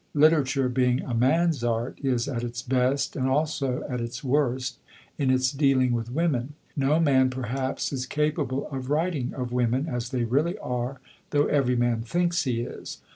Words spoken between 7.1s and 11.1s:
perhaps, is capable of writing of women as they really are,